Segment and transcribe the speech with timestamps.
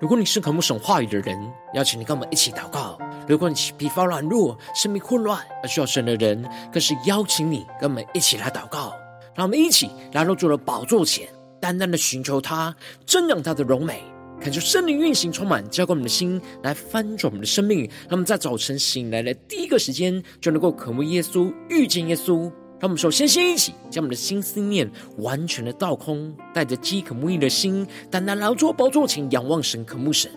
[0.00, 1.38] 如果你是渴慕神话语的人，
[1.74, 6.42] 邀请你跟我们一起祷告；如果你疲乏软弱、生命混乱而需要神的人，
[6.72, 8.94] 更是邀请你跟我们一起来祷告。
[9.34, 11.28] 让我们一起来到主的宝座前，
[11.60, 12.74] 单单的寻求他，
[13.06, 14.02] 瞻仰他的荣美，
[14.40, 17.80] 恳求圣灵运行充满，浇灌我们的心，来翻转我们的生命。
[17.80, 22.50] 让我们在早晨醒来的第一个时间，就能够渴慕耶稣、遇见耶稣。
[22.80, 30.30] 让我们首先先一起将我们的心思念完全的倒空，带着饥渴慕义的心，单单劳作宝座前仰望神、渴慕神。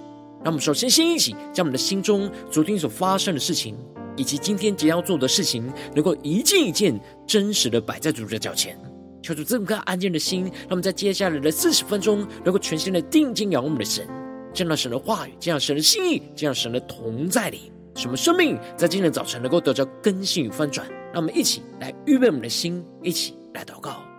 [0.44, 3.78] 让我们首先先一起将我们的心中昨天所发生的事情，
[4.18, 8.78] 以及今天即将要做的事情，能够一件一件真实的摆在主的脚前，
[9.22, 14.06] 求主这么颗安静的心，让我们在接下来的四十分钟，能够全心的定睛仰望我们的神，
[14.54, 20.86] 见到神的话语，见到神的心意，见到神的同在里，什么生命在今天早晨能够得到更新与翻转。
[21.14, 24.13] 让我们一起来预备我们的心，一起来祷告。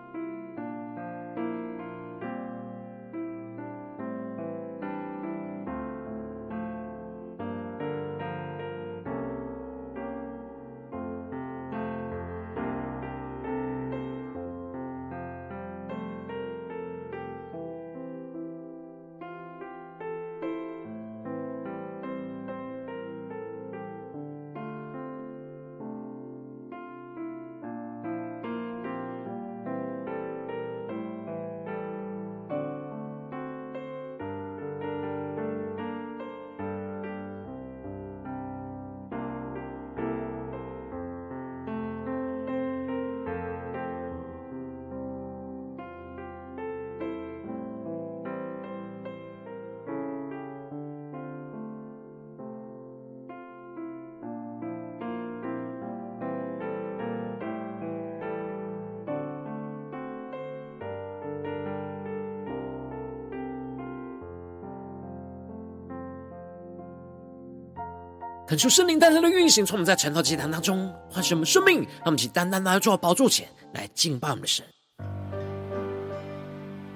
[68.46, 74.62] 恳求圣灵带来的运行，从我们在晨祷祭坛当中唤醒我们生命，让我们起单单来到宝座前来敬拜我们的神。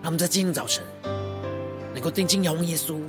[0.03, 0.85] 让我们在今天早晨
[1.95, 3.01] 能够定睛仰望耶稣，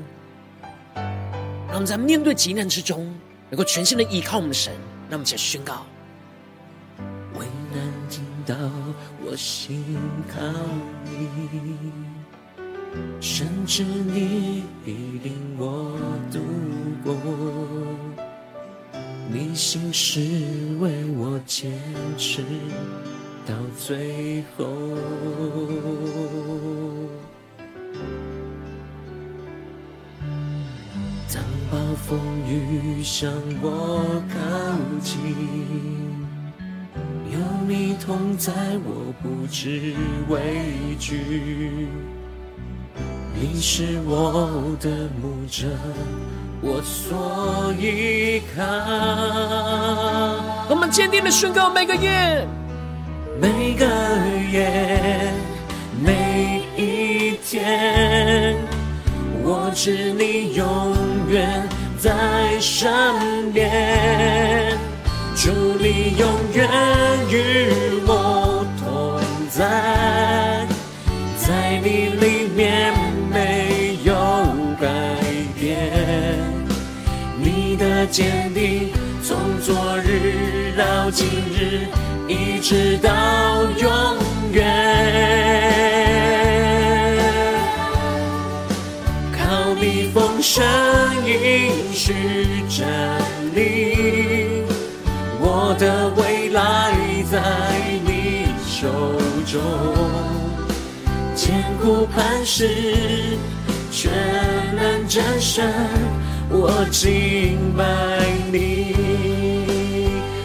[0.96, 3.14] 让我们在面对急难之中
[3.50, 4.74] 能够全心的依靠我们的神。
[5.10, 5.86] 让我们起来宣告：
[7.34, 8.56] 危难进到
[9.22, 9.84] 我心
[10.30, 10.40] 靠
[11.04, 11.92] 你，
[13.20, 16.00] 甚至你必领我
[16.32, 16.40] 度
[17.04, 18.09] 过。
[19.32, 20.20] 你心是
[20.80, 21.72] 为我坚
[22.18, 22.42] 持
[23.46, 24.66] 到最后。
[31.32, 33.32] 当暴风雨向
[33.62, 34.04] 我
[34.34, 34.36] 靠
[35.04, 35.20] 近，
[37.32, 38.52] 有你同在，
[38.84, 39.94] 我不知
[40.28, 41.88] 畏惧。
[43.40, 45.68] 你是我的牧者。
[46.62, 48.64] 我所依靠，
[50.70, 52.46] 我们坚定的宣告：每个夜，
[53.40, 53.86] 每个
[54.52, 55.32] 夜，
[56.04, 58.58] 每一天，
[59.42, 60.94] 我知你永
[61.30, 61.66] 远
[61.98, 64.78] 在身边，
[65.38, 66.70] 祝你永远
[67.30, 70.68] 与我同在，
[71.38, 72.09] 在你
[78.12, 78.92] 坚定，
[79.24, 81.88] 从昨日到今日，
[82.28, 83.12] 一直到
[83.78, 84.18] 永
[84.52, 84.66] 远。
[89.38, 90.64] 靠你丰盛
[91.26, 92.14] 应许
[92.68, 92.88] 站
[93.54, 94.64] 立，
[95.40, 96.92] 我的未来
[97.32, 97.40] 在
[98.06, 98.90] 你手
[99.46, 99.62] 中，
[101.36, 103.38] 艰苦磐石
[103.92, 104.12] 全
[104.76, 105.64] 能战胜。
[106.62, 107.86] 我敬拜
[108.52, 108.94] 你，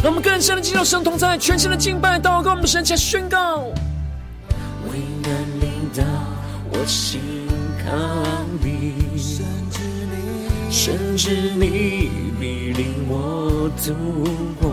[0.00, 3.56] 让我们更深的进入神同在，全新的敬拜，祷告我们的神，且宣告：
[4.88, 6.04] 为难临到
[6.70, 7.20] 我心
[7.84, 7.90] 靠
[8.62, 8.94] 你，
[10.70, 13.92] 甚至你必领我度
[14.60, 14.70] 过。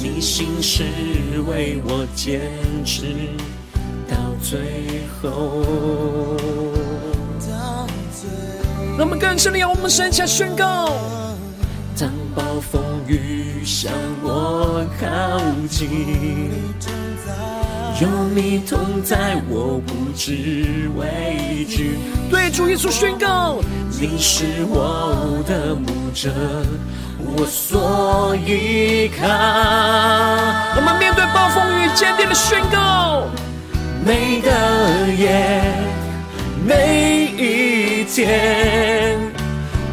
[0.00, 0.84] 你心是
[1.46, 2.40] 为我坚
[2.82, 3.28] 持
[4.08, 5.62] 到最后。
[8.98, 10.90] 让我们更深的仰望我们神，起来宣告：
[11.96, 13.92] 当暴风雨向
[14.24, 15.06] 我靠
[15.70, 16.50] 近，
[18.00, 21.96] 有你同在，我不知畏惧。
[22.28, 23.60] 对主耶稣宣告：
[24.00, 26.32] 你是我的牧者，
[27.20, 29.28] 我所依靠。
[30.74, 33.28] 我们面对暴风雨，坚定的宣告：
[34.04, 34.50] 每个
[35.16, 35.62] 夜，
[36.66, 37.67] 每一
[38.10, 39.18] 天，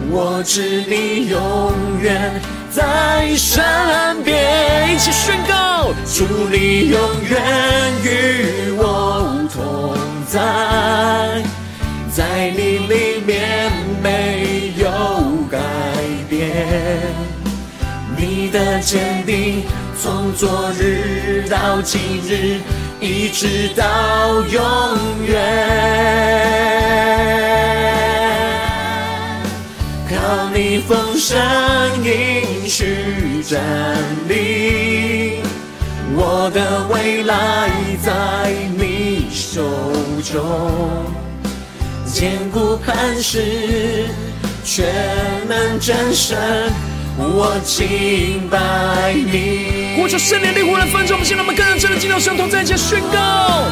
[0.10, 2.42] 我知你永远
[2.72, 3.64] 在身
[4.24, 4.94] 边。
[4.94, 7.42] 一起宣告：主你永远
[8.04, 9.96] 与我同
[10.28, 11.44] 在，
[12.12, 13.72] 在你里面
[14.02, 14.90] 没有
[15.52, 15.60] 改
[16.30, 16.66] 变，
[18.18, 19.64] 你的坚定
[20.02, 22.60] 从昨日到今日。
[23.02, 23.84] 一直到
[24.50, 24.62] 永
[25.28, 26.75] 远，
[30.07, 31.36] 靠你丰盛
[32.04, 33.60] 应许站
[34.28, 35.40] 立，
[36.16, 37.69] 我的未来
[38.04, 39.63] 在你手
[40.24, 40.44] 中，
[42.06, 44.06] 坚固磐石，
[44.63, 44.86] 全
[45.48, 46.38] 能战胜。
[47.18, 53.63] 我敬拜你，呼求圣灵烈火来焚烧我们，现在我们更深的进入神同在一起宣告：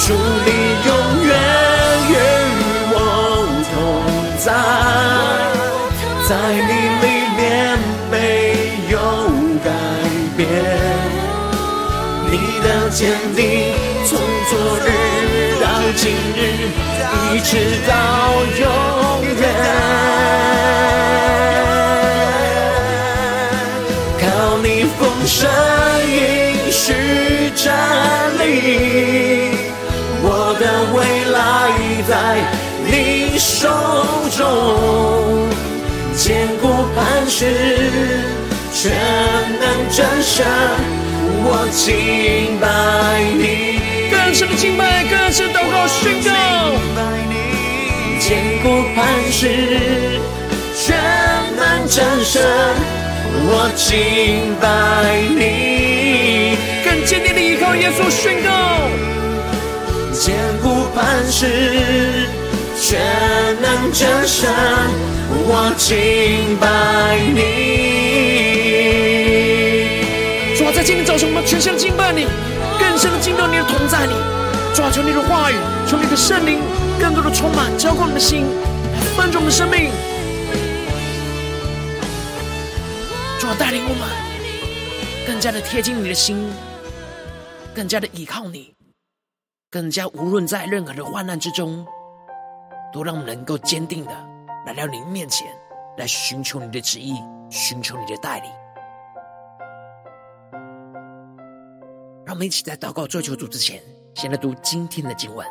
[0.00, 0.14] 主
[0.46, 0.50] 你
[0.86, 1.36] 永远
[2.08, 2.12] 与
[2.94, 2.96] 我
[3.74, 3.76] 同
[4.38, 4.52] 在，
[6.26, 7.06] 在你里
[7.36, 7.78] 面
[8.10, 8.14] 没
[8.88, 8.96] 有
[9.62, 9.68] 改
[10.38, 10.48] 变，
[12.30, 12.32] 你
[12.62, 13.40] 的坚定
[14.06, 14.18] 从
[14.48, 14.88] 昨日
[15.60, 16.02] 到今
[16.34, 16.40] 日，
[17.30, 17.50] 一直
[17.86, 17.92] 到
[18.58, 18.62] 永
[19.36, 19.44] 远。
[24.18, 24.24] 靠
[24.62, 24.66] 你
[24.98, 25.36] 风声
[26.08, 26.84] 应许
[27.54, 27.64] 站
[28.38, 28.42] 立，
[30.22, 30.26] 我
[30.58, 30.62] 的
[30.94, 30.98] 未
[31.34, 31.36] 来
[32.08, 32.12] 在
[32.86, 33.68] 你手
[34.34, 34.42] 中，
[36.16, 37.44] 坚固磐石，
[38.72, 38.92] 全
[39.60, 40.46] 能战胜，
[41.44, 42.64] 我敬拜
[43.36, 43.78] 你。
[44.10, 46.30] 更深的敬拜，更深祷告宣告，
[48.20, 50.20] 坚固磐石，
[50.74, 50.96] 全
[51.56, 52.42] 能战胜。
[53.46, 54.64] 我敬拜
[55.34, 58.48] 你，更坚定的依靠耶稣宣告，
[60.12, 62.28] 坚固磐石，
[62.86, 63.00] 全
[63.62, 64.52] 能战胜。
[65.30, 67.40] 我敬拜你。
[70.54, 72.26] 主啊，在今天早晨，我们全心敬拜你，
[72.78, 74.12] 更深的进到你的同在里。
[74.74, 75.54] 主啊，求你的话语，
[75.88, 76.60] 求你的圣灵，
[77.00, 78.44] 更多的充满，浇灌我们的心，
[79.16, 79.90] 翻转我们的生命。
[83.40, 84.06] 主啊带领我们
[85.26, 86.52] 更加的贴近你的心，
[87.74, 88.74] 更加的依靠你，
[89.70, 91.86] 更加无论在任何的患难之中，
[92.94, 94.12] 都让我们能够坚定的
[94.66, 95.48] 来到你面前，
[95.98, 97.16] 来寻求你的旨意，
[97.50, 98.48] 寻求你的带领。
[102.24, 103.82] 让我们一起在祷告追求主之前，
[104.14, 105.44] 先来读今天的经文。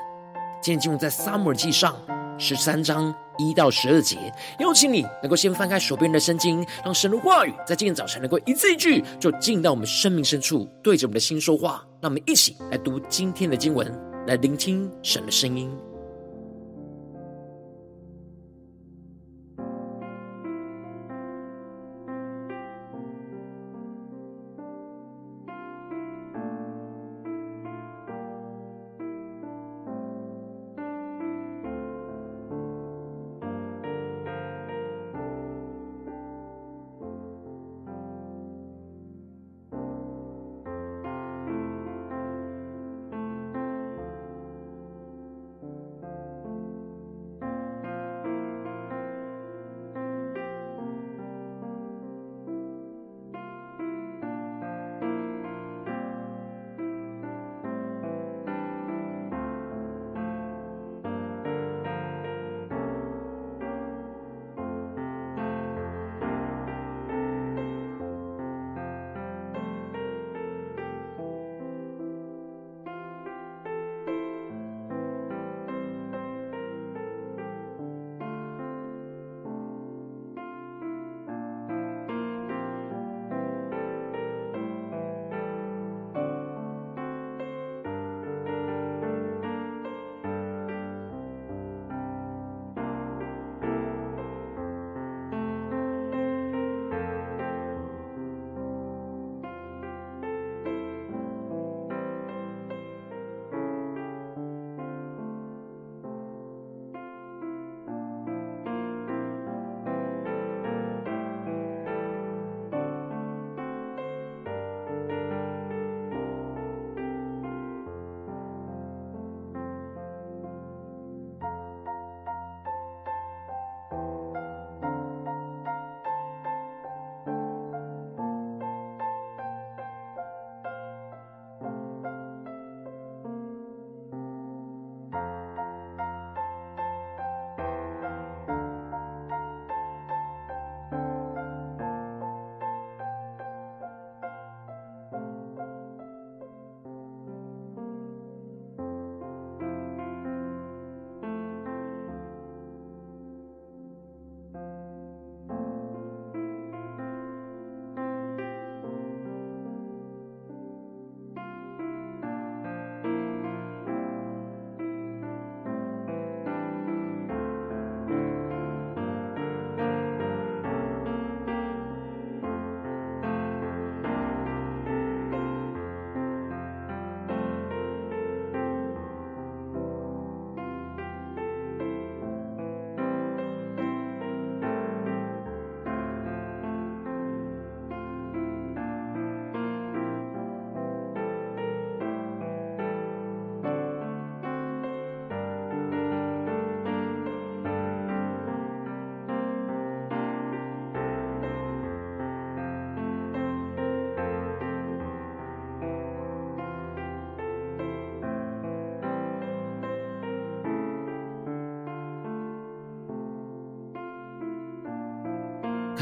[0.61, 1.93] 今天经文在撒母耳记上
[2.39, 3.13] 十三章。
[3.39, 11.83] 一到十二节，邀请你能够先翻开手边的圣经，让神的话语在今天早晨能够一字一句，就进到我们生命深处，对着我们的心说话。
[11.99, 13.91] 让我们一起来读今天的经文，
[14.27, 15.75] 来聆听神的声音。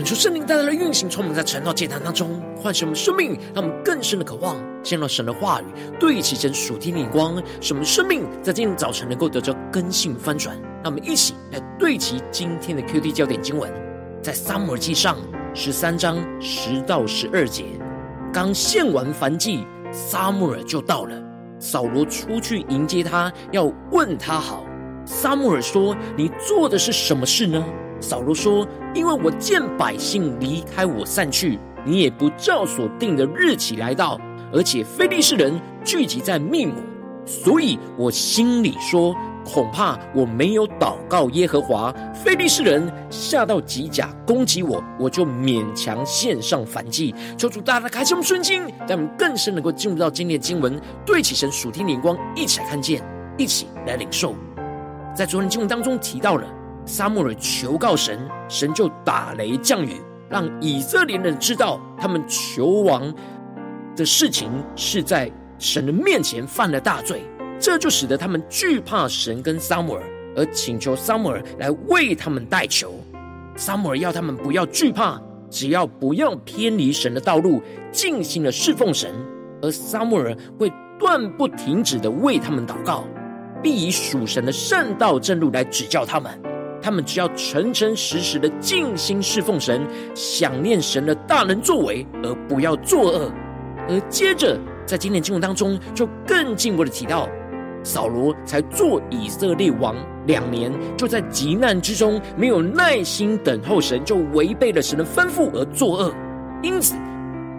[0.01, 5.65] 恳求圣灵带来的运行，充满在晨祷祭坛当中，唤醒我们生命，让我们更深的渴望见到神的话语，
[6.00, 10.60] 对齐神属天的光，使我们生命在今天早晨能够得着更新翻转。
[10.84, 13.72] 让我们一起来对齐今天的 QT 焦点经文，
[14.24, 15.17] 在撒母耳记上
[15.53, 17.65] 十三章十到十二节，
[18.34, 21.15] 刚献完燔祭，撒母耳就到了。
[21.60, 24.65] 扫罗出去迎接他，要问他好。
[25.05, 27.63] 撒母耳说：“你做的是什么事呢？”
[28.01, 34.19] 扫罗说：“因为我见百姓离开我散去，你也不照所定的日期来到，
[34.51, 36.75] 而且非利士人聚集在密抹，
[37.25, 47.15] 所以我心里说，恐怕我没有祷告耶和华，非利士人下到吉甲攻击我，我就勉强献上反击。
[47.38, 53.01] 求主大大开启我们顺经，让我们更深能够进入到今天的经文，对起神属天的光，一起来看见，
[53.38, 54.36] 一起来领受。
[55.15, 56.60] 在昨天经文当中提到了。
[56.85, 58.19] 撒母耳求告神，
[58.50, 59.95] 神就打雷降雨，
[60.29, 63.13] 让以色列人知道他们求王
[63.95, 67.21] 的事情是在神的面前犯了大罪，
[67.59, 70.03] 这就使得他们惧怕神跟撒母耳，
[70.35, 72.93] 而请求撒母耳来为他们代求。
[73.55, 77.61] 撒母耳要他们不要惧怕，只要不要偏离神的道路，
[77.91, 79.13] 尽心的侍奉神，
[79.61, 83.03] 而撒母耳会断不停止的为他们祷告，
[83.61, 86.31] 必以属神的圣道正路来指教他们。
[86.81, 89.81] 他们只要诚诚实实的尽心侍奉神，
[90.15, 93.31] 想念神的大能作为，而不要作恶。
[93.88, 97.29] 而接着在今天经文当中，就更进一步的提到，
[97.83, 99.95] 扫罗才做以色列王
[100.25, 106.13] 两年，就在急难之中没有耐心等候神，就违背了神的吩咐而作恶。
[106.63, 106.95] 因此，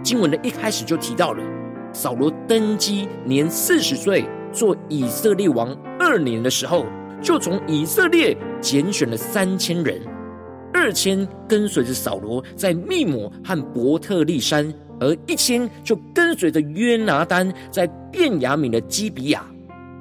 [0.03, 1.43] 经文的一开始就提到了，
[1.93, 6.87] 扫罗登基年四十岁，做以色列王二年的时候。
[7.23, 10.01] 就从以色列拣选了三千人，
[10.75, 19.45] 二千跟随着扫罗在密抹和伯特利山，而一千就跟随着约拿单在便雅悯的基比亚。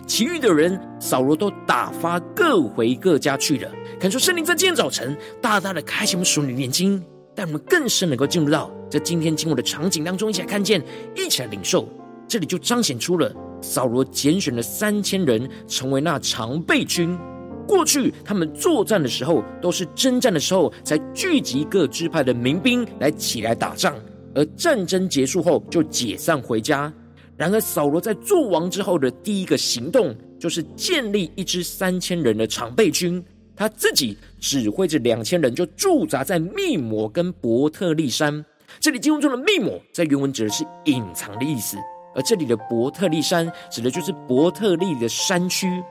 [0.07, 3.71] 其余的人，扫罗都打发各回各家去了。
[3.99, 7.01] 恳求圣灵在今天早晨大大的开启我们属灵的眼睛，
[7.35, 10.81] 带我们更深能够进入到这今天经文的场景当中，一起来看见，
[11.15, 11.87] 一起来领受。
[12.31, 13.29] 这里就彰显出了。
[13.61, 17.19] 扫罗拣选了三千人，成为那常备军。
[17.67, 23.93] 过去他们作战的时候，都是征战的时候才聚集各支派的民兵来起来打仗，
[24.33, 26.91] 而战争结束后就解散回家。
[27.35, 33.21] 然而扫罗在做王之后的第一个行动，就是建立一支三千人的常备军，
[33.57, 38.45] 他自己指挥着两千人，就驻扎在密抹跟伯特利山。
[38.79, 41.75] 这里经文中的密抹，在原文指的是隐藏的意思。
[42.13, 45.83] 而这里的伯特利山指的就是伯特利的山区，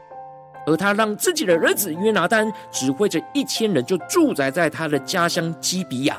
[0.66, 6.18] 而他让自己的儿子约拿单指挥着一千人，就驻宅在他的家乡基比亚。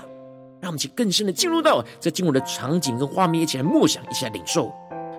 [0.59, 4.71] 让我们去更深的进入到这经文的场景跟画面，一起来默想，一起来领受。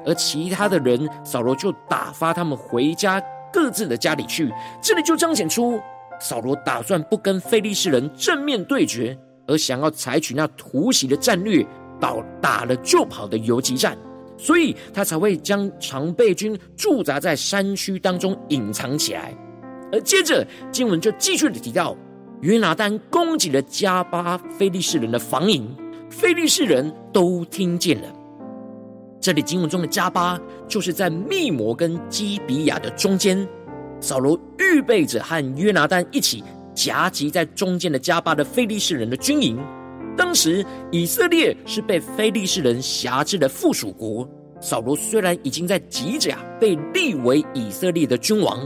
[0.04, 3.20] 而其他的人，扫罗就打发他们回家
[3.52, 4.52] 各自的家里去。
[4.80, 5.80] 这里就彰显出
[6.20, 11.66] 扫罗打算不跟非利士人正面对决，而想要采取那突袭的战略，
[12.00, 13.96] 打打了就跑的游击战。
[14.42, 19.32] 所以他才会将常备军驻扎在山区当中隐藏起来，
[19.92, 21.96] 而接着经文就继续的提到，
[22.40, 25.72] 约拿单攻击了加巴非利士人的防营，
[26.10, 28.08] 非利士人都听见了。
[29.20, 33.46] 这里经文中的加巴就是在密摩跟基比亚的中间，
[34.00, 36.42] 扫罗预备着和约拿单一起
[36.74, 39.56] 夹击在中间的加巴的非利士人的军营。
[40.16, 44.28] 当时以色列是被非利士人辖制的附属国。
[44.60, 48.60] 扫罗虽然已经在吉甲被立为以色列的君王，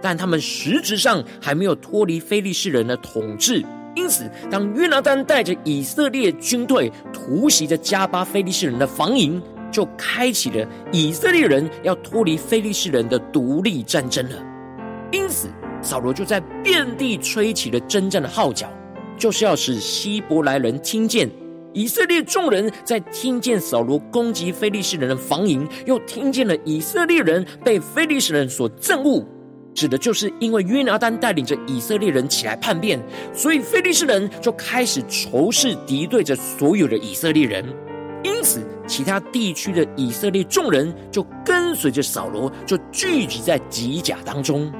[0.00, 3.64] 但他们实质上还没有脱离非利士人的统治。
[3.96, 9.42] 因此，当约拿单带着以色列军队突袭着加巴非利士人的防营，
[9.72, 14.36] 就开启了以色列人要脱离非利士人的独立战争了。
[15.10, 15.48] 因此，
[15.82, 18.70] 扫罗就在遍地吹起了征战的号角。
[19.20, 21.30] 就是要使希伯来人听见，
[21.74, 29.22] 以色列众人在听见扫罗攻击非利士人的防营，又听见了以色列人被非利士人所憎恶，
[29.74, 32.98] 指的就是因为约拿单带领着以色列人起来叛变，
[33.34, 37.62] 所以非利士人就开始仇视敌对着所有的以色列人，
[38.24, 44.72] 因此其他地区的以色列众人就跟随着扫罗，就聚集在吉甲当中。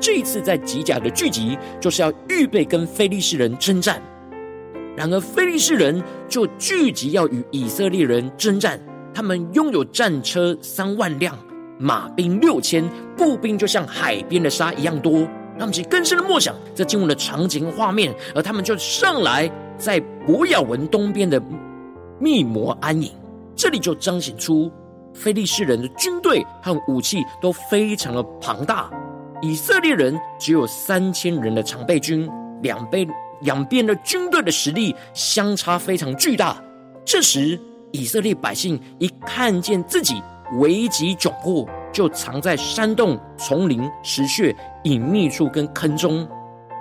[0.00, 4.00] 这一次在吉甲的聚集，就是要预备跟非利士人征战。
[4.96, 8.80] 然而非利士人就聚集要与以色列人征战，
[9.14, 11.36] 他们拥有战车三万辆，
[11.78, 12.84] 马兵六千，
[13.16, 15.20] 步兵就像海边的沙一样多。
[15.56, 21.42] 让我们去更深的默想这经文的场景和画面，而他们就上来在伯雅文东边的
[22.20, 23.10] 密摩安营。
[23.56, 24.70] 这里就彰显出
[25.12, 28.88] 非利士人的军队和武器都非常的庞大。
[29.40, 32.28] 以色列人只有三千人的常备军，
[32.62, 33.08] 两边
[33.42, 36.60] 两边的军队的实力相差非常巨大。
[37.04, 37.58] 这时，
[37.92, 40.20] 以色列百姓一看见自己
[40.58, 46.26] 危急窘迫，就藏在山洞、丛林、石穴、隐秘处跟坑中。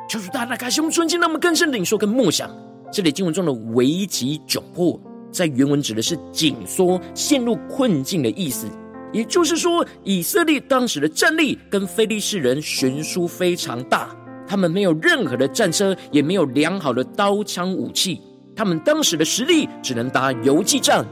[0.09, 2.49] 求主大大开启我们瞬间，让我们更深领受跟默想。
[2.91, 4.99] 这里经文中的危急窘迫，
[5.31, 8.67] 在原文指的是紧缩、陷入困境的意思。
[9.13, 14.09] 也就是说，以色列当时的战力跟非利士人悬殊非常大，
[14.47, 18.21] 他们没有任何的战车，也没有良好的刀枪武器，
[18.55, 21.05] 他们当时的实力只能打游击战。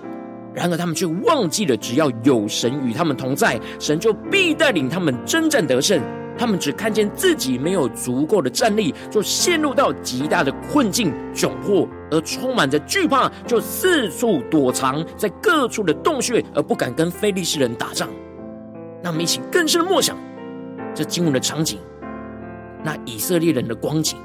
[0.53, 6.01] 然而，他们却忘记了，只要有神与他们同在，神就必带领他们征战得胜。
[6.37, 18.09] 他们只看见自己没有足够的战力，就陷入到极大的困境窘迫，而充满着惧怕，就四处躲藏在各处的洞穴，而不敢跟非利士人打仗。
[19.01, 20.17] 那我们一起更深的默想
[20.93, 21.79] 这经文的场景，
[22.83, 24.17] 那以色列人的光景。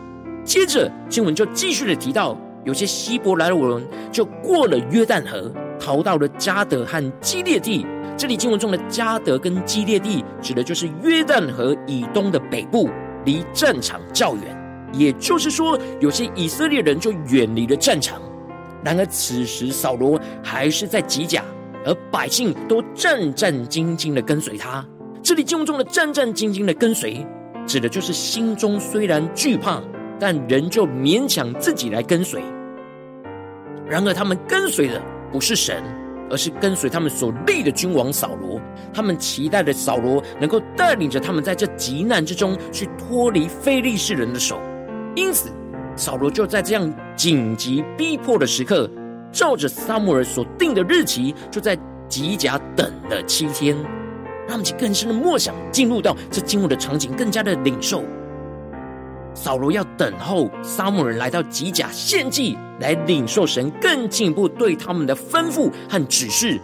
[0.43, 7.87] 接着经文就继续的提到，有些希伯来人就过了约旦河，逃到了迦得和基列地。
[8.21, 12.91] 这里经文中的加德跟基列地，指的就是约旦河以东的北部，
[13.25, 14.91] 离战场较远。
[14.93, 18.21] 也就是说，有些以色列人就远离了战场。
[18.85, 21.43] 然而此时扫罗还是在吉甲，
[21.83, 24.85] 而百姓都战战兢兢的跟随他。
[25.23, 27.27] 这里经文中的战战兢兢的跟随，
[27.67, 29.81] 指的就是心中虽然惧怕，
[30.19, 32.43] 但仍旧勉强自己来跟随。
[33.89, 35.01] 然而他们跟随的
[35.33, 35.83] 不是神。
[36.31, 38.61] 而是跟随他们所立的君王扫罗，
[38.95, 44.61] 他们期待着扫罗能够带领着他们在这急难之中去脱离非利士人的手。
[45.15, 45.51] 因此，
[45.97, 48.89] 扫罗就在这样紧急逼迫的时刻，
[49.33, 51.77] 照着撒母耳所定的日期，就在
[52.09, 53.77] 吉甲等了七天。
[54.47, 58.03] 让我们更深的默想，进入到这经文的场景，更加的领受。
[59.35, 66.61] 扫罗要等候撒母人来到吉甲献祭，来领受神更进一步对他们的吩咐和指示。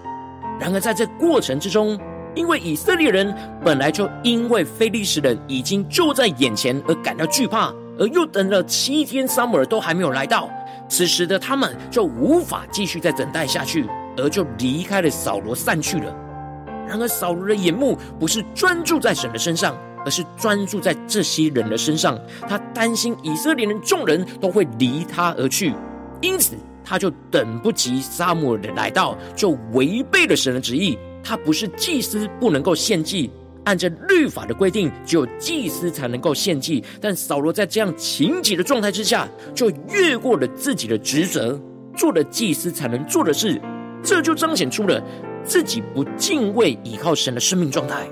[0.59, 1.99] 然而在这过程之中，
[2.35, 10.51] 因为以色列人本来就因为非利士人已经就在眼前而感到惧怕，而又等了七天撒母耳都还没有来到，
[10.89, 16.15] 此时的他们就无法继续再等待下去，而就离开了扫罗散去了。
[16.89, 19.77] 然而扫罗的眼目不是专注在神的身上。
[20.07, 22.17] 而是专注在这些人的身上，
[22.49, 25.75] 他担心以色列人众人都会离他而去，
[26.23, 30.97] 因此他就等不及撒母耳的来到，就违背了神的旨意。
[31.25, 33.29] 他不是祭司，不能够献祭，
[33.65, 36.85] 按照律法的规定，只有祭司才能够献祭。
[37.01, 41.61] 但扫罗在这样情急的状态之下，就越过了自己的职责，
[41.97, 43.61] 做了祭司才能做的事，
[44.05, 45.03] 这就彰显出了
[45.43, 48.07] 自己不敬畏依靠神的生命状态。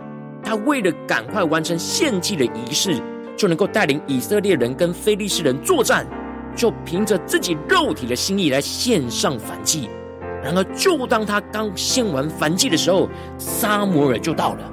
[0.44, 3.00] 他为了赶快完成献祭的仪式，
[3.36, 6.06] 就能够带领以色列人跟非利士人作战，
[6.54, 9.88] 就凭着自己肉体的心意来献上燔祭。
[10.42, 14.70] 然而，就当他刚献完燔祭的时候，撒摩尔就到了。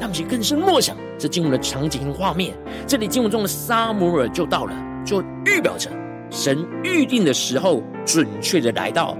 [0.00, 2.54] 让我们更深默想这经文的场景和画面。
[2.86, 5.90] 这里经文中的撒摩尔就到了，就预表着
[6.30, 9.16] 神预定的时候准确的来到。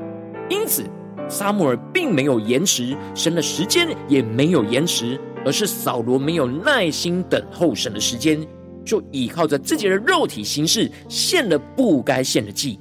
[0.49, 0.85] 因此，
[1.29, 5.21] 撒摩尔并没有延迟，神的时间也没有延迟。
[5.45, 8.47] 而是扫罗没有耐心等候神的时间，
[8.85, 12.79] 就倚靠着自己的肉体形式，献了不该献的祭。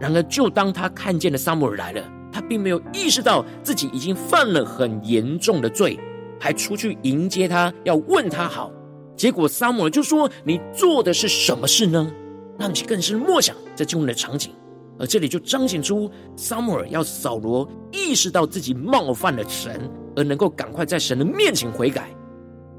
[0.00, 5.98] 然而，就当他看见了撒母耳来了，他并没有意识到自己已经犯了很严重的罪，
[6.40, 8.72] 还出去迎接他，要问他好。
[9.16, 12.10] 结果撒母耳就说：“你做的是什么事呢？”
[12.58, 14.50] 让其更深默想这经文的场景。
[14.98, 19.90] 而这里就彰显出撒母耳要扫罗意识到自己冒犯了神。
[20.16, 22.08] 而能够赶快在神的面前悔改，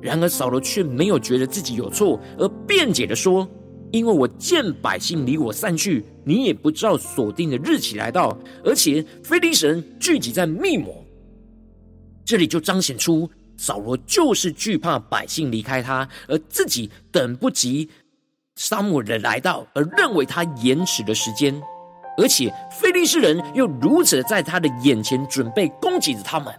[0.01, 3.47] 然而扫罗却没有觉得自己有错，而辩解的说
[3.91, 11.03] ：“因为我见百姓离我散去，你也不知道所定的日期来到，而且非利士人聚集在密抹。”
[12.25, 17.89] 这里就彰显出扫罗就是惧怕百姓离开他，而自己等不及
[18.55, 21.61] 撒母耳的来到，而认为他延迟的时间，
[22.17, 26.53] 而且非利士人又如此在他的眼前准备攻击着他们。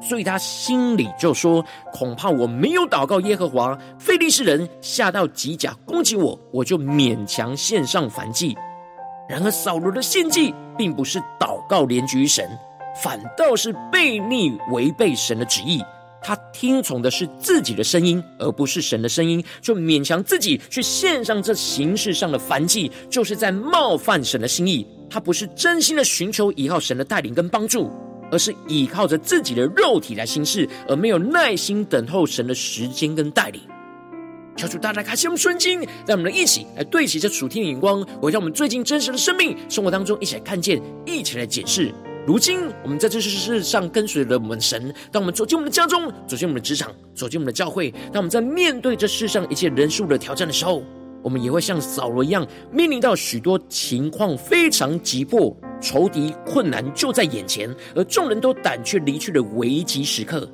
[0.00, 8.56] 所以他心里就说：“恐怕我没有祷告耶和华，非利士人下到吉甲攻击我，我就勉强献上燔祭。”
[9.28, 12.48] 然而扫罗的献祭并不是祷告连举神，
[13.02, 15.82] 反倒是悖逆违背神的旨意，
[16.22, 24.86] 他听从的是自己的声音，而不是神的声音，就勉强自己去献上这形式上的燔祭，就是在冒犯神的心意。
[25.10, 27.90] 他不是真心的寻求依靠神的带领跟帮助，
[28.30, 33.60] 而是依靠着自己的肉体来行事，而没有耐心等候神的时间跟带领。
[34.56, 41.94] 求主大家开启我们顺经，让我们一起来对齐这属天的眼光，回到我们最近真实的生命生活当中，一起来看见，一起来解释。
[42.26, 50.82] 如今，我们在这世世上跟随了我们神，当我们走进我们的家中，走进我们的职场，走进我们的教会，当我们在面对这世上一切人数的挑战的时候，
[51.28, 60.50] 我们也会像扫罗一样，面临到许多情况非常急迫，仇敌困难就在眼前，而众人都胆怯离去的危急时刻。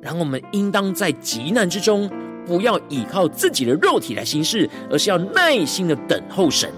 [0.00, 2.10] 然后，我们应当在急难之中，
[2.46, 6.72] 不要依靠自己的肉体来行事，而是要耐心的等候神。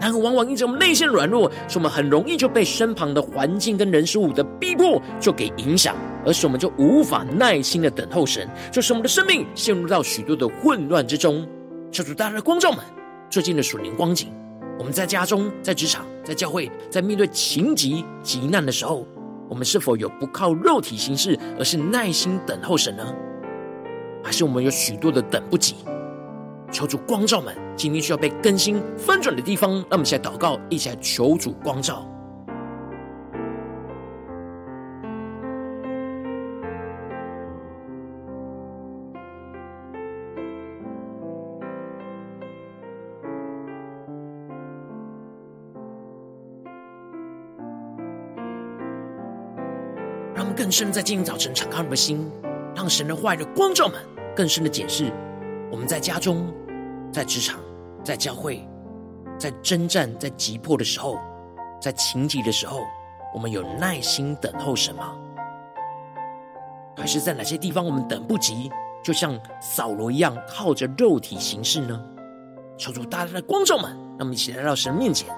[0.00, 11.44] 然而，往往因着我们内心软弱，使我们很容易就被身旁的环境跟人事物的逼迫就给影响，而使我们就无法耐心的等候神，就使我们的生命陷入到许多的混乱之中。
[11.90, 12.84] 求主大大的光照们，
[13.30, 14.30] 最近的属灵光景，
[14.78, 19.06] 我们在家中、在职场、在教会，在面对情急急难的时候，
[19.48, 23.14] 我们是否有不靠肉体行事，而是耐心等候神呢？
[24.22, 25.76] 还是我们有许多的等不及？
[26.70, 32.06] 求主光照们，今天需要被更新翻转的地方，让我们一起来祷告，一起来求主光照。
[50.68, 52.30] 更深在今天早晨敞开我们的心，
[52.76, 53.98] 让神的话语的光照们
[54.36, 55.10] 更深的检视。
[55.72, 56.52] 我们在家中，
[57.10, 57.58] 在职场，
[58.04, 58.68] 在教会，
[59.38, 61.16] 在征战，在急迫的时候，
[61.80, 62.82] 在情急的时候，
[63.34, 65.16] 我们有耐心等候神吗？
[66.98, 68.70] 还是在哪些地方我们等不及，
[69.02, 71.98] 就像扫罗一样靠着肉体行事呢？
[72.76, 75.34] 求主大大的光照们，让我们一起来到神面前。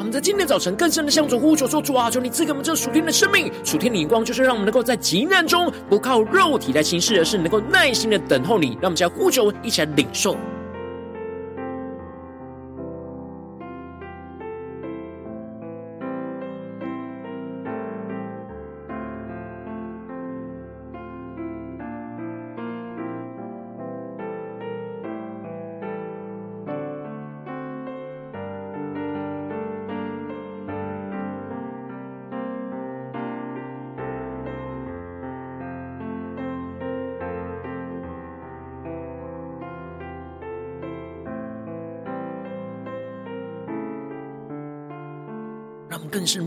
[0.00, 8.68] 我们在今天早晨，更深的向主呼求说：“主啊，求你赐给我们这属天的生命，属天的眼光，就是让我们能够在极难中不靠肉体来行事，而是能够耐心的等候你。
[8.80, 10.38] 让我们一起来呼求，一起来领受。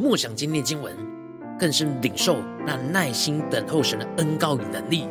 [0.04, 0.94] 默想今天的经文，
[1.58, 2.36] 更是领受
[2.68, 5.08] 那耐心等候神的恩膏与能力，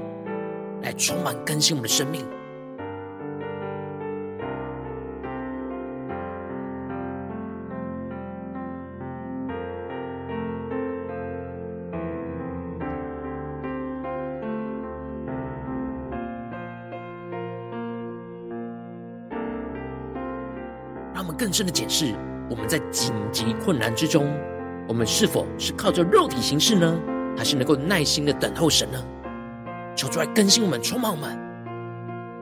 [0.82, 2.22] 来充满更新我们的生命。
[21.14, 22.14] 让我们更深的检视。
[22.50, 24.30] 我们在紧急困难之中，
[24.88, 26.98] 我们是否是靠着肉体行事呢？
[27.36, 29.02] 还是能够耐心的等候神呢？
[29.96, 31.30] 求主来更新我们，充满我们，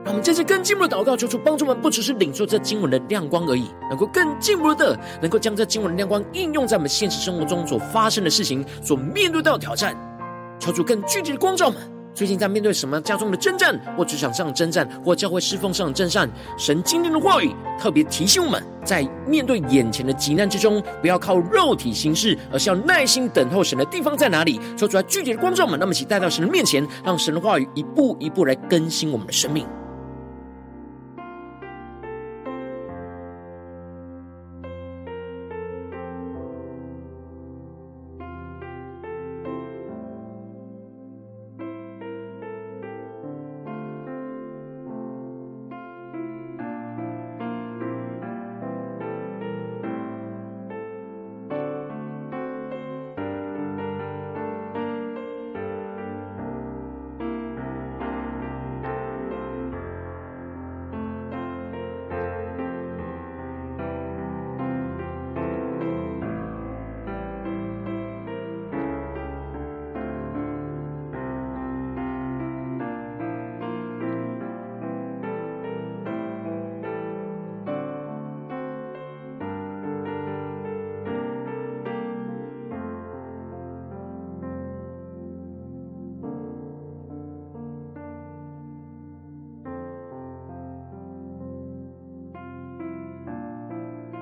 [0.03, 9.95] 让我们这次更进步的祷告，求主帮助我们，不只是领受这经文的亮光而已，能够更进步的，能够将这经文的亮光应用在我们现实生活中所发生的事情，所面对到的挑战。
[10.59, 11.81] 求主更具体的光照我们。
[12.13, 24.59] 最近在面对什么家中的征战，或职场上的征战，或教会侍奉上的征战，神今天的话语特别提醒我们，在面对眼前的急难之中，不要靠肉体行事，而是要耐心等候神的地方在哪里？
[24.77, 29.65] 说出来具体的观众们，那么请带到神的面前，让神的话语一步一步来更新我们的生命。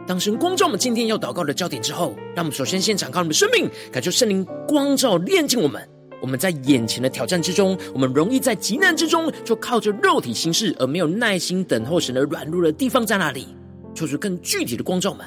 [0.10, 5.88] 当神光照我们今天要祷告的焦点之后，让我们首先先敞开我们的生命，感受圣灵光照炼净我们。
[6.20, 13.50] 我们在眼前的挑战之中，我们容易在急难之中就靠着肉体行事，而没有耐心等候神的软弱的地方在哪里？
[13.94, 15.24] 求主更具体的光照们，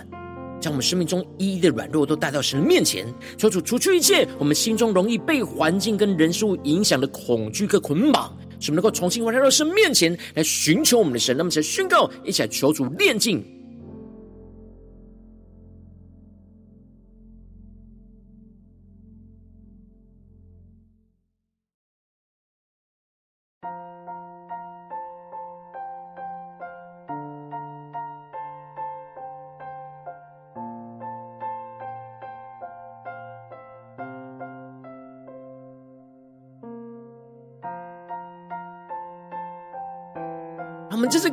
[0.61, 3.07] 将我们生命中一一的软弱都带到神的面前，
[3.38, 11.37] 求主除去一切我们心中容易被环境跟人事物影响的恐惧跟捆绑，使我们能够重新回到神面前来寻求我们的神。
[11.37, 13.45] 那么，才宣告，一起来求主炼净。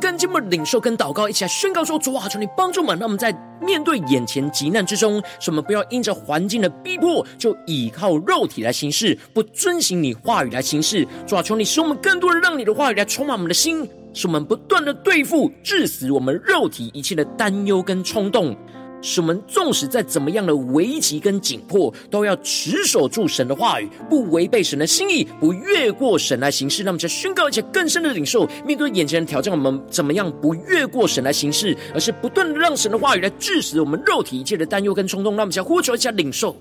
[0.00, 11.06] 次跟进步领受跟祷告，一起来宣告说：主啊，求你帮助我们，让我们在面对眼前急难之中，使我们不要因着环境的逼迫，就倚靠肉体来行事，不遵行你话语来行事。
[11.26, 18.56] 主啊，求你使我们更多的让你的话语来充满我们的心，使我们不断的对付致死我们肉体一切的担忧跟冲动。
[19.02, 26.82] 使我们纵使在怎么样的危急跟紧迫，都要持守住神的话语，不违背神的心意，不越过神来行事。
[26.84, 28.48] 那么，就宣告一些更深的领受。
[28.66, 35.36] 面对眼前的挑战，我们怎么样不越过神来行事，而是不断的让神的话语来治死我们肉体一切的担忧跟冲动。
[35.36, 36.56] 那么，就呼求一下领受。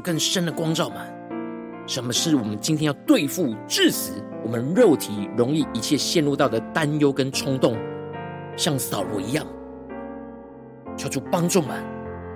[0.00, 0.98] 更深的光照们，
[1.86, 4.12] 什么是我们今天要对付、致死
[4.44, 7.76] 我们肉体容易一切陷入到的担忧跟冲动，
[8.56, 9.46] 像扫罗一样，
[10.96, 11.70] 求主帮助们，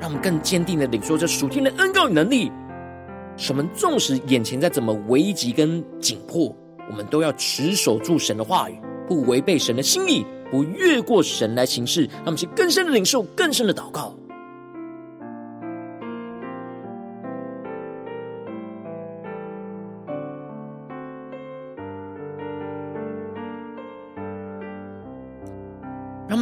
[0.00, 2.50] 让我们更坚定的领受这属天的恩膏与能力。
[3.36, 6.52] 什么纵使眼前再怎么危急跟紧迫，
[6.90, 12.02] 我们都要持守住神的话语，不违背神的心意，不越过神来行事。
[12.02, 14.12] 让我们去更深的领受，更深的祷告。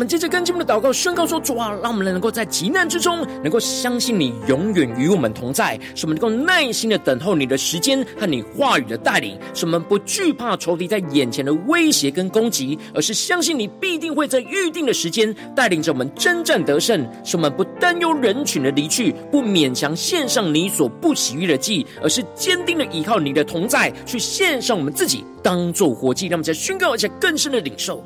[0.07, 28.05] 接着跟进我们的祷告，宣告说：主啊，让我们能够在急难之中，能够相信你永远与我们同在，使我们能够耐心的等候你的时间和你话语的带领，使我们不惧怕仇敌在眼前的威胁跟攻击，而是相信你必定会在预定的时间带领着我们征战得胜，使我们不担忧人群的离去，不勉强献上你所不喜悦的祭，而是坚定的依靠你的同在，去献上我们自己当做活祭，让我们再宣告一下更深的领受。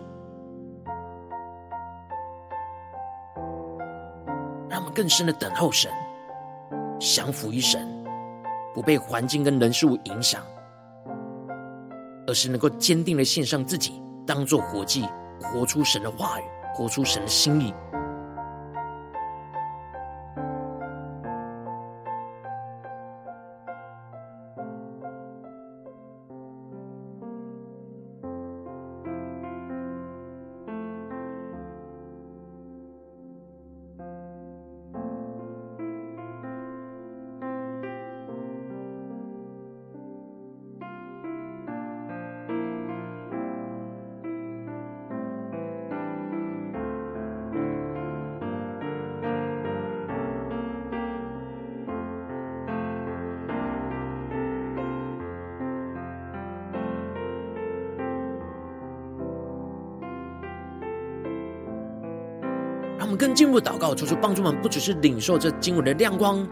[4.90, 5.90] 更深的等候神，
[6.98, 7.88] 降服于神，
[8.74, 10.42] 不被环境跟人事物影响，
[12.26, 15.08] 而是能够坚定的献上自己，当做活祭，
[15.40, 17.74] 活出神的话语，活出神的心意。
[63.60, 66.46] 祷告，求主帮助我们，不只是领受这经文的亮光，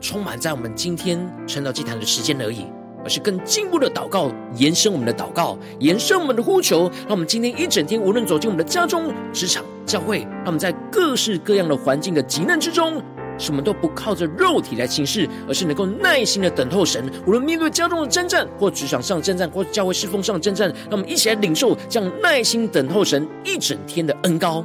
[0.00, 2.66] 充满在我们今天晨祷祭坛的时间而已，
[3.04, 13.02] 而是更进一步的祷告，延伸我们的祷告，延伸我们的呼求，让我们今天一整天，无论走进我们的家中、职场、教会，让我们在各式各样的环境的急难之中，
[13.38, 17.08] 什么都不靠着肉体来行事，而是能够耐心的等候神。
[17.26, 24.64] 无论面对家中的征战，或职场上的征战，或教会侍奉上的征战，让我们一起来领受这样耐心等候神一整天的恩膏。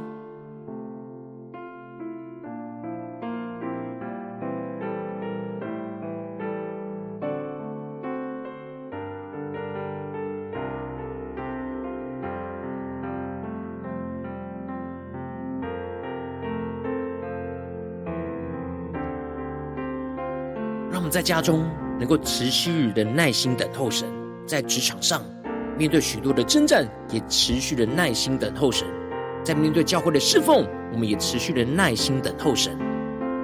[21.14, 21.64] 在家中
[21.96, 24.08] 能够持续的耐心等候神，
[24.48, 25.22] 在职场上
[25.78, 28.84] 面对许多的征战，也持续的耐心等候神；
[29.44, 32.76] 在面对教会的侍奉，我们也持续的耐心等候神。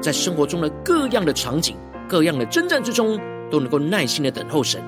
[0.03, 1.77] 在生活中的各样的场景、
[2.09, 3.17] 各样的征战之中，
[3.49, 4.83] 都能够耐心的等候神，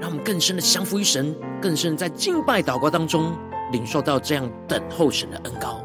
[0.00, 3.30] 让我们更深的降服于神，更深的在敬拜祷告当中，
[3.72, 5.84] 领受到这样等候神的恩膏。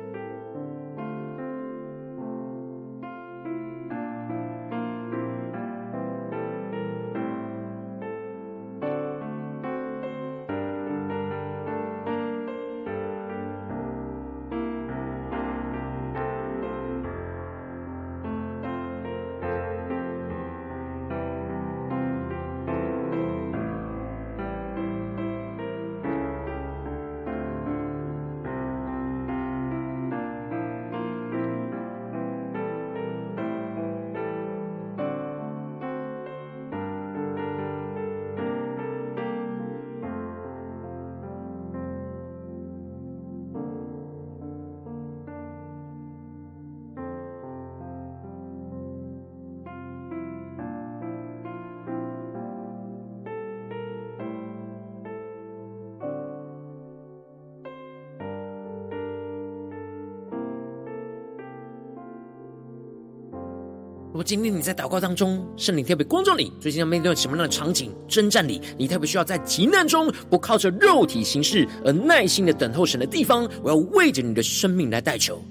[64.23, 75.41] 今天你在祷告当中，圣灵特别光照你，最近要面对什么样的场景、征战里，你特别需要在急难中不靠着肉体行事，而耐心的等候神的地方，我要为着你的生命来代求。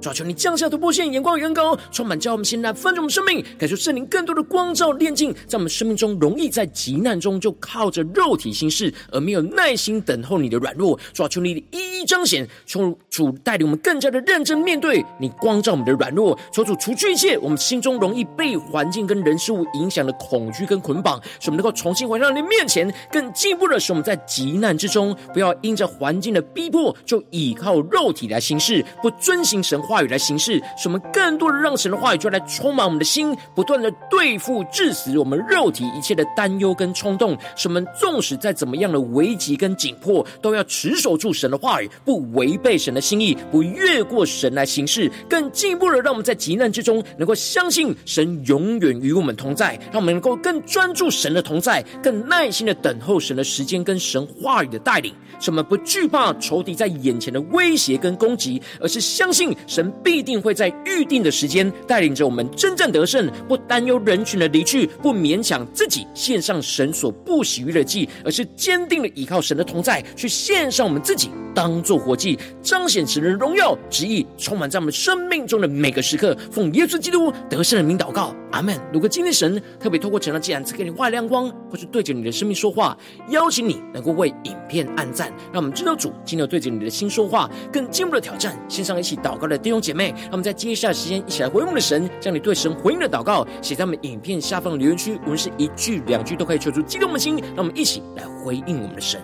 [0.00, 10.96] 主啊，求你降下突破线，眼光远高，充满叫我们现在分盛我们生命，感受圣灵更多的光照炼净，在我们生命中容易在急难中就靠着肉体行事，而没有耐心等候你的软弱。
[11.12, 16.38] 主啊，求你一一彰显，求主带领我们更加的认真面对你，光照我们的软弱。
[16.52, 29.76] 求主除去一切我们心中容易被环境跟人事物影响的恐惧跟捆绑，使我们能够重新回到你面前，更进一步的使我们在急难之中，不要因着环境的逼迫就倚靠肉体来行事，不遵行神。
[29.88, 37.34] 话语来行事，使我们更多的让神的话语就来充满我们的心，不断的对付致死我们肉体一切的担忧跟冲动。
[37.56, 45.10] 使我们纵使在怎么样的危急跟紧迫，都要持守住神的话语，不违背神的心意，不越过神来行事。
[45.28, 55.14] 更进一步的，让我们在极难之中能够相信神永远与我们同在，让我们能够更专注神的同在，更耐心的等候神的时间跟神话语的带领。
[55.40, 59.92] 使我们不惧怕仇敌在眼前的威胁跟攻击，而是相信神。
[60.02, 71.30] 必定会在预定的时间带领着我们真正得胜，不担忧人群的离去，不勉强自己献上神所不喜悦的祭，而是坚定的依靠神的同在，去献上我们自己。
[71.54, 76.36] 当做活祭，彰显神的荣耀旨意，充满在我们生命中的每个时刻。
[76.50, 78.76] 奉耶稣基督得胜的名祷告，阿门。
[78.92, 82.96] 如果今天神特别透过这样的祭赐给你画亮光，或是对着你的生命说话，
[83.28, 88.58] 邀请你能够为影片按赞，让我们知道主今天对着你的心说话，更进一步的挑战。
[88.68, 99.20] 线上一起祷告的弟兄姐妹，让我们在接下来时间一起来回应我们的神，将你对神回应的祷告写在我们影片下方的留言区，无论是一句两句都可以求出激动的心，让我们一起来回应我们的神。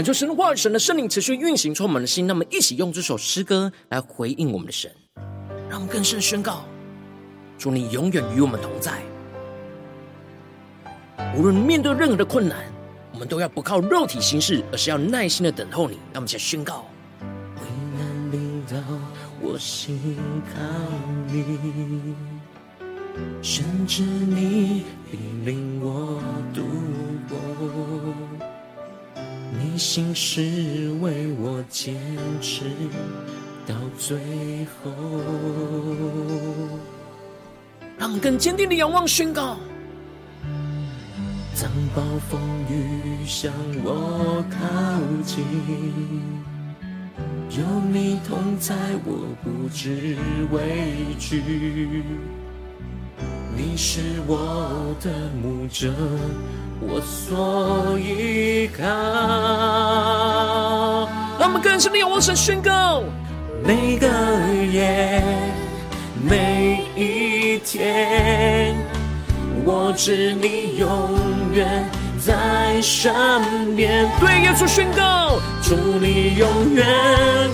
[0.00, 2.26] 感受神的话，神的圣灵持续运行，充满了心。
[2.26, 4.90] 那么，一起用这首诗歌来回应我们的神，
[5.68, 6.64] 让我们更深宣告：
[7.58, 9.02] 主，你永远与我们同在。
[11.36, 12.64] 无论面对任何的困难，
[13.12, 15.96] 我们都要不靠肉体行事，而是要耐心的等候你。
[16.14, 16.86] 让我们一起宣告：
[17.20, 17.60] 危
[17.98, 18.78] 难临到，
[19.42, 20.62] 我心靠
[21.30, 22.16] 你，
[23.42, 24.82] 甚至你
[25.12, 26.22] 引领我
[26.54, 26.62] 独。
[29.80, 30.42] 心是
[31.00, 31.96] 为我坚
[32.42, 32.64] 持
[33.66, 34.18] 到最
[34.66, 34.92] 后，
[37.96, 39.56] 让更坚定的仰望宣告，
[41.58, 43.50] 当暴风雨向
[43.82, 44.58] 我靠
[45.24, 45.42] 近，
[47.48, 48.76] 有你同在，
[49.06, 50.14] 我不知
[50.52, 52.04] 畏惧。
[53.56, 55.10] 你是我的
[55.42, 55.90] 牧者，
[56.80, 58.84] 我所依靠。
[61.38, 63.02] 让我们更深的仰望神宣告：
[63.64, 64.06] 每个
[64.72, 65.22] 夜，
[66.22, 68.74] 每一天，
[69.64, 70.88] 我知你永
[71.52, 73.12] 远在身
[73.76, 74.08] 边。
[74.18, 76.86] 对耶稣宣告：祝你永远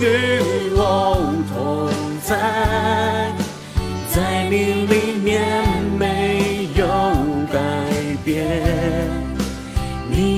[0.01, 1.17] 与我
[1.53, 1.89] 同
[2.23, 2.35] 在，
[4.09, 5.06] 在你里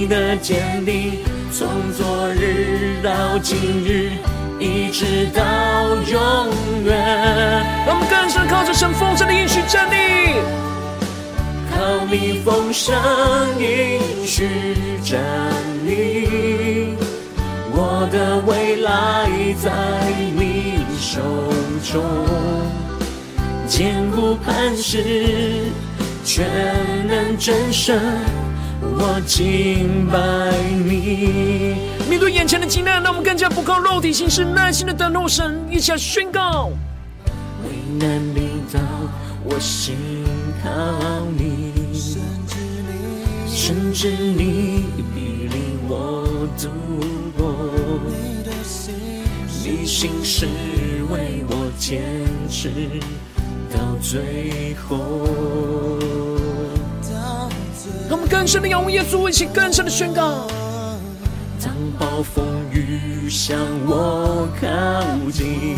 [0.09, 1.19] 的坚定
[1.51, 4.09] 从昨日到今日，
[4.59, 5.41] 一直到
[6.11, 6.97] 永远。
[7.85, 10.33] 让我们更深靠着神丰盛的应许站立，
[11.71, 12.91] 靠你丰盛
[13.59, 14.49] 应许
[15.05, 15.21] 站
[15.85, 16.95] 立，
[17.71, 19.29] 我的未来
[19.61, 19.71] 在
[20.35, 21.21] 你手
[21.83, 22.03] 中，
[23.67, 25.65] 坚固磐石，
[26.25, 26.47] 全
[27.07, 28.01] 能真神，
[28.81, 30.17] 我敬拜
[30.85, 31.75] 你。
[32.09, 36.71] 面对眼前的急难，让我们更加不靠肉体形式，耐心的等候神，一起来宣告。
[37.63, 38.79] 危难临到，
[39.43, 39.95] 我心
[40.63, 40.69] 靠
[41.37, 41.73] 你，
[43.47, 46.69] 甚至你必领我度
[47.37, 47.43] 过。
[49.61, 50.47] 你心是
[51.11, 52.01] 为我坚
[52.49, 52.71] 持
[53.71, 56.28] 到最后。
[58.09, 60.47] 让我们更深的仰望耶稣，一起更深的宣告。
[61.61, 64.67] 当暴风雨向我靠
[65.31, 65.77] 近，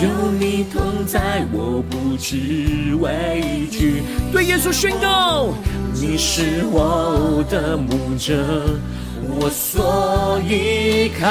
[0.00, 0.08] 有
[0.38, 4.02] 你同在，我不知畏惧。
[4.32, 5.48] 对耶稣宣告，
[5.92, 8.42] 你是我的牧者，
[9.28, 11.26] 我所依靠。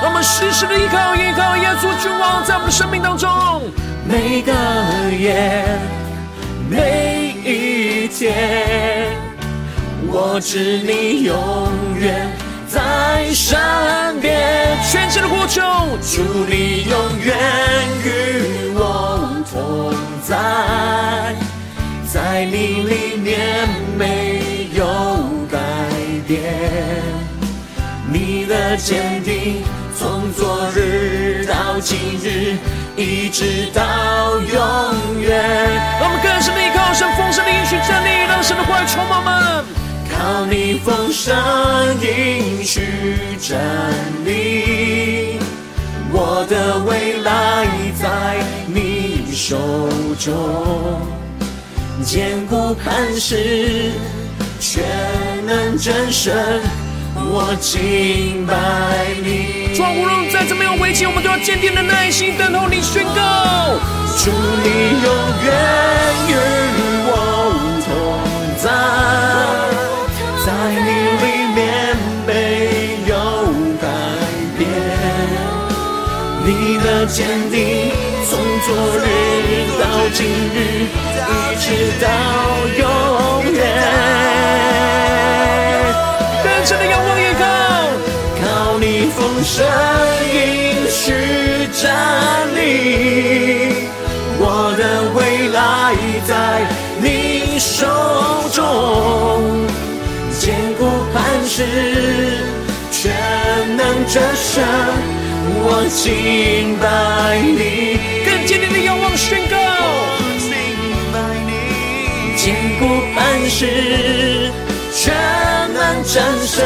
[0.00, 3.28] 让我们时时的依靠，依靠耶稣君王，在我们的生命当中，
[4.08, 4.52] 每个
[5.12, 5.62] 夜，
[6.70, 7.09] 每
[8.20, 9.16] 天。
[10.12, 12.30] 我知你永远
[12.68, 13.58] 在身
[14.20, 15.62] 边，全心的呼求，
[16.02, 17.34] 祝你永远
[18.04, 20.36] 与我同在，
[22.12, 23.66] 在你里面
[23.96, 24.84] 没有
[25.50, 25.58] 改
[26.28, 26.42] 变，
[28.12, 29.62] 你的坚定
[29.96, 32.58] 从昨日到今日，
[33.00, 33.82] 一直到
[34.36, 35.30] 永远。
[35.98, 39.64] 让我们更深的依靠神丰盛的应许站立，让神的话语充满我们。
[40.12, 41.34] 靠你丰盛
[42.02, 42.82] 应许
[43.40, 43.58] 站
[44.26, 45.38] 立，
[46.12, 47.66] 我的未来
[47.98, 49.56] 在你手
[50.18, 51.00] 中，
[52.04, 53.92] 坚固磐石，
[54.60, 54.84] 全
[55.46, 56.60] 能真神，
[57.16, 58.54] 我敬拜
[59.22, 59.74] 你。
[59.74, 63.78] 主啊，无论再怎么样危急，我们都要坚定的耐心等候你宣告。
[64.18, 65.08] 祝你永
[65.44, 65.48] 远
[66.28, 66.34] 与
[67.06, 67.12] 我
[67.84, 67.88] 同
[68.58, 68.64] 在。
[70.44, 70.90] 在你
[71.20, 71.58] 里面
[72.26, 72.30] 没
[73.06, 73.12] 有
[73.80, 73.84] 改
[74.58, 74.60] 变，
[76.44, 76.48] 你
[76.78, 77.18] 的坚
[77.50, 77.92] 定
[78.28, 78.30] 从
[78.66, 79.06] 昨日
[79.78, 79.82] 到
[80.12, 80.18] 今
[80.54, 80.56] 日，
[81.28, 81.30] 一
[81.60, 81.66] 直
[82.00, 82.06] 到
[89.40, 89.64] 你丰盛
[90.34, 90.36] 应
[90.90, 91.88] 许站
[92.54, 92.58] 立，
[94.38, 94.44] 我
[94.76, 94.82] 的
[95.14, 95.58] 未来
[96.28, 96.30] 在
[97.00, 97.86] 你手
[98.52, 98.60] 中。
[100.38, 100.84] 坚固
[101.14, 101.64] 磐石，
[102.92, 103.10] 全
[103.78, 104.62] 能真神，
[105.64, 107.98] 我敬拜你。
[108.26, 109.56] 更坚定的仰望宣告，
[112.36, 112.84] 坚固
[113.14, 114.52] 磐石，
[114.94, 115.14] 全
[115.72, 116.62] 能战胜，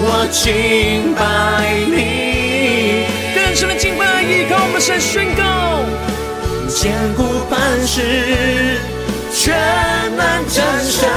[0.00, 3.06] 我敬拜你。
[3.34, 5.84] 更深的敬拜，依靠我们神宣告，
[6.68, 8.78] 坚固磐石，
[9.32, 9.54] 全
[10.16, 11.08] 能真神。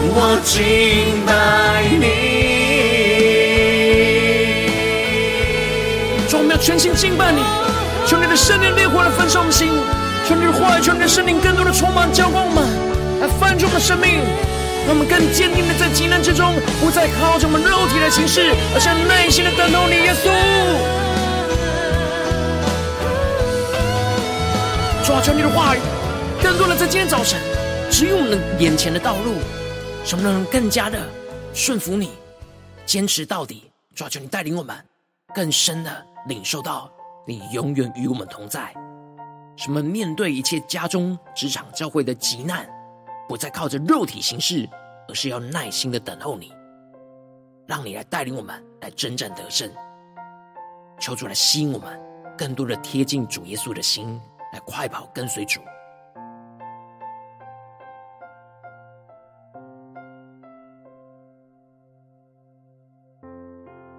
[0.00, 1.32] 我敬拜
[1.98, 2.06] 你，
[6.28, 7.42] 主，我们要全心敬拜你，
[8.06, 9.68] 求你的圣灵烈火来焚烧我们心，
[10.26, 12.64] 求你的话语，求你的圣灵更多的充满浇灌我们，
[13.20, 14.20] 来翻转我们的生命，
[14.88, 20.32] 让我们更坚定的在极难之中，不再靠着我们肉体的形式，而是耐心的等候你，耶稣。
[25.04, 25.78] 抓住，你的话语，
[26.42, 27.38] 更多的在今天早晨
[27.90, 29.34] 只有我们眼前的道路。
[30.06, 30.98] 什么能更加的
[31.52, 32.12] 顺服你，
[32.86, 33.70] 坚持到底？
[33.94, 34.74] 抓住，你带领我们
[35.34, 35.90] 更深的
[36.28, 36.90] 领受到
[37.26, 38.72] 你永远与我们同在。
[39.54, 42.66] 什么面对一切家中、职场、教会的急难，
[43.28, 44.66] 不再靠着肉体行事，
[45.06, 46.52] 而是要耐心的等候你，
[47.66, 49.70] 让你来带领我们来征战得胜。
[50.98, 52.00] 求主来吸引我们，
[52.36, 54.18] 更多的贴近主耶稣的心，
[54.52, 55.60] 来快跑跟随主。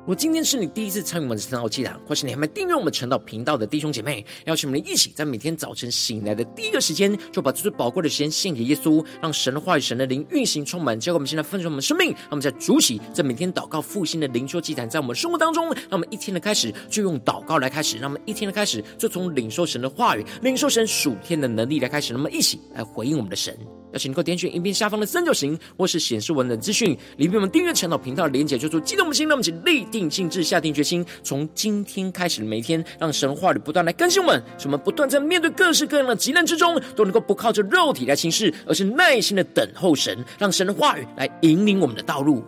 [0.10, 23.55] 如果今天是你第一次参与我们的晨祷祭坛，或是你还没订阅我们晨祷频道的弟兄姐妹，邀请我们一起在每天早晨醒来的第一个时间，就把这最宝贵的时间献给耶稣，让神的话语、神的灵运行充满，结果我们现在分享我们生命，让我们在主起，在每天祷告复兴的灵修祭坛，在我们生活当中，让我们一天的开始就用祷告来开始，让我们一天的开始就从领受神的话语、领受神属天的能力来开始，那么一起来回应我们的神。
[23.91, 42.43] 邀请你能够点选影片下方的三角形，或是显示文的资讯，里面我们订阅陈老频道的连结，就做激动的心，那么，请立定心志，下定决心，从今天开始的每一天，让神话语不断来更新我们，使我们不断在面对各式各样的急难之中，都能够不靠着肉体来行事，而是耐心的等候神，让神的话语来引领我们的道路。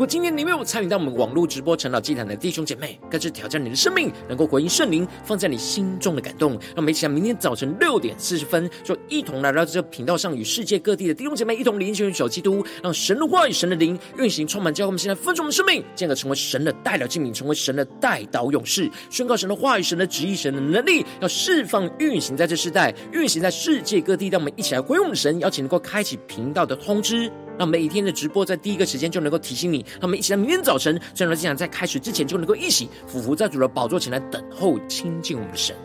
[0.00, 6.52] 如果今天你没有参与到我们网络直播晨祷祭坛的弟兄姐妹，更是挑战你的生命，能够回应圣灵放在你心中的感动。
[6.52, 24.28] 让我们一起在明天早晨六点四十分，就一同来到这个频道上，与世界各地的弟兄姐妹一同连接、守基督，让神的话语、神的灵运行充满，教会我们现在分出我们生命，进而成为神的代表器皿，成为神的代祷勇士，宣告神的话语、神的旨意、神的能力，要释放运行在这世代，运行在世界各地。
[24.28, 27.30] 让我们一起来回应我们神，邀请能够开启频道的通知。
[27.60, 35.76] 让每一天的直播在第一个时间就能够提醒你，让我们一起在明天早晨，这样的经常在开始之前就能够一起俯伏在主的宝座前来等候亲近我们的神。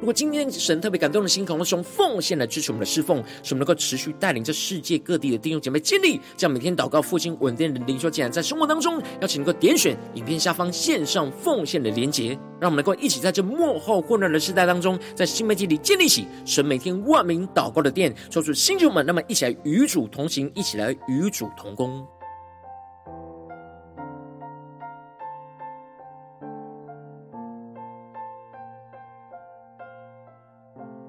[0.00, 22.02] 如果今天神特别感动的心，可能是用奉献来支持我们的侍奉，使我们能够持续带领这世界各地的弟兄姐妹建立这样每天祷告复兴稳定的灵修，竟然在生活当中，邀请能够点选影片下方线上奉献的连结，让我们能够一起在这末后混乱的时代当中，在新媒体里建立起神每天万名祷告的殿，说出星球们，那么一起来与主同行，一起来与主同工。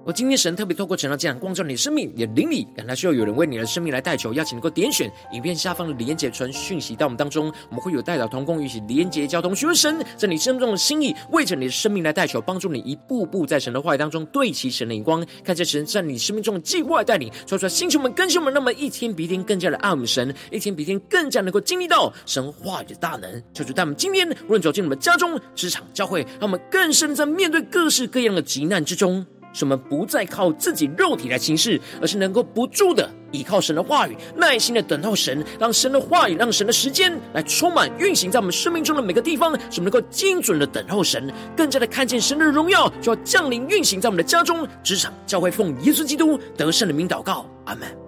[0.04, 23.32] 我今天神特别透过晨祷这样光照你的生命，你的灵里，感到需要有人为你的生命来代求，邀请能够点选影片下方的连结传讯息到我们当中，我们会有代表同工，一起连结交通，询问神在你生命中的心意，为着你的生命来代求，帮助你一步步在神的话语当中对齐神的眼光，看见神在你生命中的计划带领，说出来星球们、更新们，那么一天比一天更加的爱我们神，一天比一天更加能够经历到神话语的大能。
[23.54, 29.24] 求主带我们今天无论走进我们家中、职场、教会，让我们更深在面对各式各样的急难之中。
[29.54, 48.01] 使我们不再靠自己肉体来行事，而是能够不住的依靠神的话语，耐心的等候神，让神的话语，让神的时间来充满运行在我们生命中的每个地方，使我们能够精准的等候神，更加的看见神的荣耀就要降临运行在我们的家中、职场、教会，奉耶稣基督得胜的名祷告，阿门。